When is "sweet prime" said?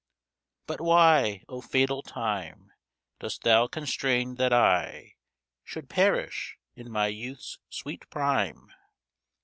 7.69-8.73